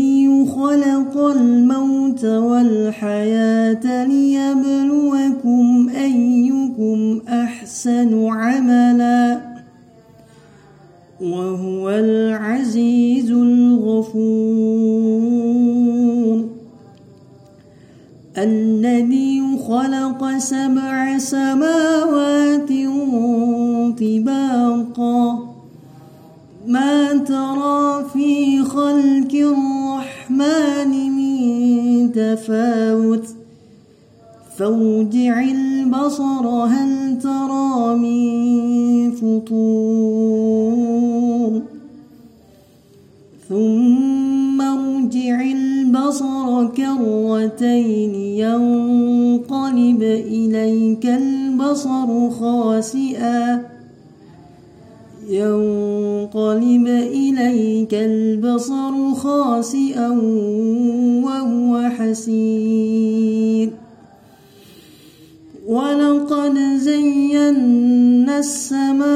[0.00, 9.40] الذي خلق الموت والحياة ليبلوكم أيكم أحسن عملا.
[11.20, 14.20] وهو العزيز الغفور.
[18.38, 22.68] الذي خلق سبع سماوات
[24.00, 25.38] طباقا.
[26.66, 29.79] ما ترى في خلق الرحمن
[30.40, 33.24] من تفاوت.
[34.58, 40.30] فوجع البصر هل ترى من فطور؟
[43.48, 53.62] ثم ارجع البصر كرتين ينقلب إليك البصر خاسئا.
[55.28, 58.19] ينقلب إليك البصر
[59.14, 60.08] خاسئا
[61.24, 63.70] وهو حسير.
[65.70, 69.10] ولقد زينا السماء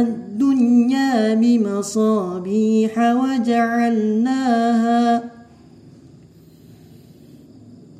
[0.00, 4.56] الدنيا بمصابيح وجعلناها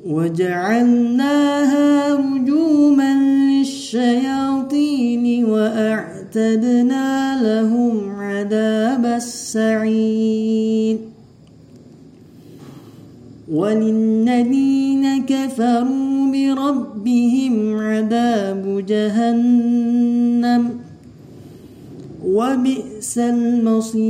[0.07, 3.13] وجعلناها رجوما
[3.51, 5.45] للشياطين
[6.37, 10.97] وأعتدنا لهم عذاب السعير
[13.51, 20.69] وللذين كفروا بربهم عذاب جهنم
[22.25, 24.07] وبئس المصير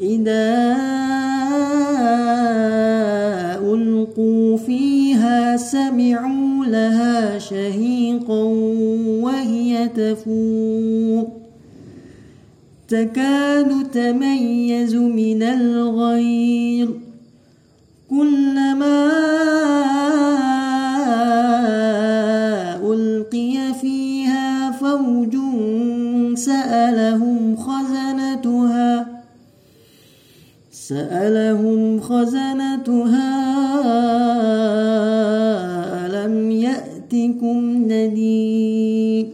[0.00, 1.07] إذا
[4.18, 8.42] ألقوا فيها سمعوا لها شهيقا
[9.22, 11.28] وهي تفور.
[12.88, 16.90] تكاد تميز من الغيظ
[18.10, 19.08] كلما
[22.82, 25.36] ألقي فيها فوج
[26.34, 29.17] سألهم خزنتها.
[30.88, 33.30] سألهم خزنتها
[36.06, 37.58] ألم يأتكم
[37.92, 39.26] نذير؟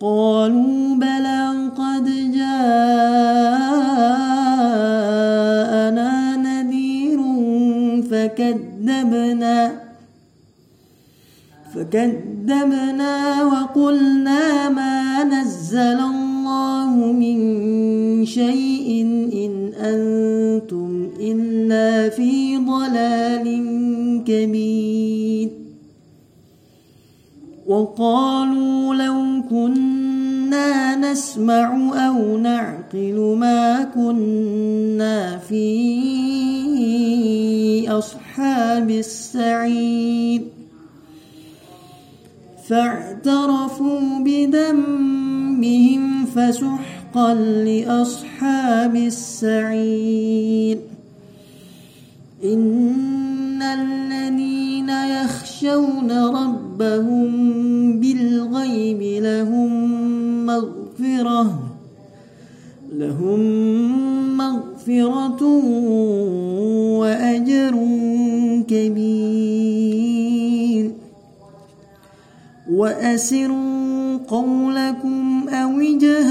[0.00, 2.04] قالوا بلى قد
[2.36, 2.76] جاءنا
[6.36, 7.18] نذير
[8.10, 9.72] فكذبنا
[11.74, 17.38] فكذبنا وقلنا ما نزل الله من
[18.26, 18.90] شيء
[19.80, 23.46] أنتم إلا في ضلال
[24.26, 25.50] كبير.
[27.66, 35.68] وقالوا لو كنا نسمع أو نعقل ما كنا في
[37.88, 40.42] أصحاب السعير.
[42.68, 46.99] فاعترفوا بذنبهم فسحقا
[47.64, 50.78] لأصحاب السعير.
[52.44, 57.30] إن الذين يخشون ربهم
[58.00, 59.96] بالغيب لهم
[60.46, 61.58] مغفرة
[62.92, 63.40] لهم
[64.36, 65.42] مغفرة
[67.00, 67.74] وأجر
[68.68, 69.60] كبير.
[72.70, 76.29] وأسروا قولكم أو اجهروا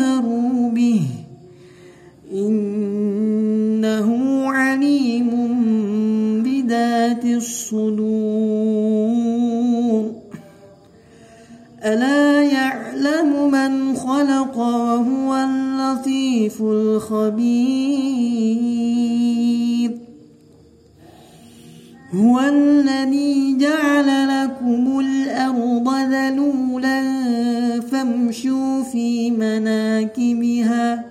[17.10, 18.30] خبير
[22.14, 27.02] هو الذي جعل لكم الأرض ذلولا
[27.82, 31.06] فامشوا في مناكبها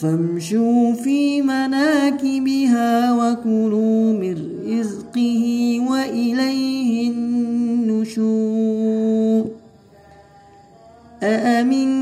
[0.00, 4.36] فامشوا في مناكبها وكلوا من
[4.66, 8.42] رزقه وإليه النشور.
[11.22, 12.01] أأمن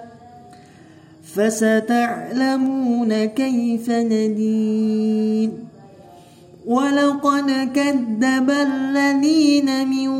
[1.35, 5.51] فستعلمون كيف ندين
[6.67, 10.11] ولقد كذب الذين من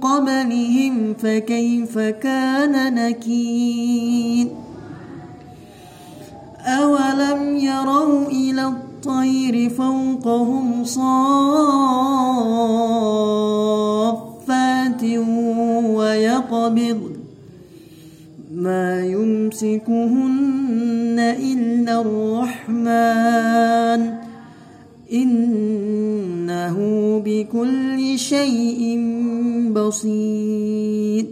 [0.00, 4.46] قبلهم فكيف كان نكير.
[6.66, 11.14] أولم يروا إلى الطير فوقهم صافات
[15.96, 17.00] ويقبض.
[18.54, 20.29] ما يمسكهن
[22.70, 24.14] الرحمن.
[25.12, 26.76] إنه
[27.24, 28.98] بكل شيء
[29.72, 31.26] بصير.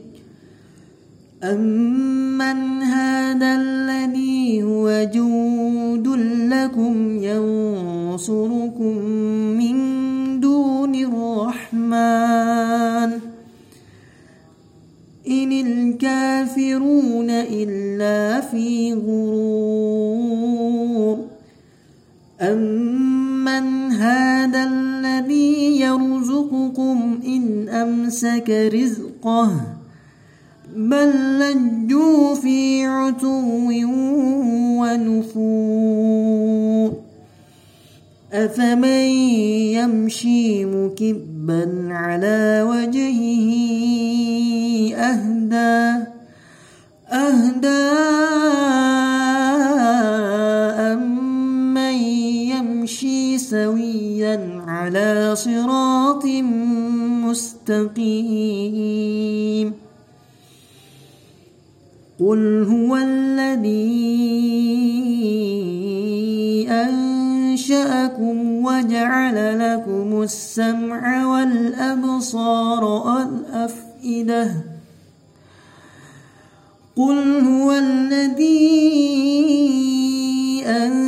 [1.42, 6.08] أمن هذا الذي هو جود
[6.52, 8.96] لكم ينصركم
[9.58, 9.76] من
[10.40, 11.98] دون الرحمن.
[15.28, 20.37] إن الكافرون إلا في غرور.
[22.40, 29.50] أمن هذا الذي يرزقكم إن أمسك رزقه
[30.76, 33.70] بل لجوا في عتو
[34.80, 36.92] ونفور
[38.32, 39.08] أفمن
[39.74, 43.27] يمشي مكبا على وجهه
[55.28, 56.24] على صراط
[57.28, 59.68] مستقيم.
[62.20, 64.08] قل هو الذي
[66.70, 74.54] أنشأكم وجعل لكم السمع والأبصار والأفئدة.
[76.96, 78.68] قل هو الذي
[80.66, 81.07] أنشأكم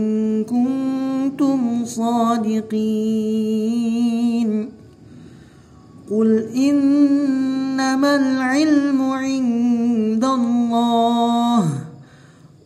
[1.31, 2.71] كنتم صادقين.
[6.11, 11.69] قل إنما العلم عند الله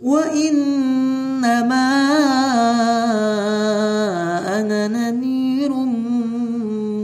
[0.03, 1.89] وإنما
[4.61, 5.71] أنا نذير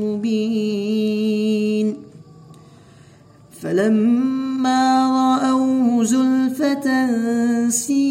[0.01, 1.87] مبين.
[3.61, 4.81] فلما
[6.03, 6.87] زلفة
[7.69, 8.10] سيئت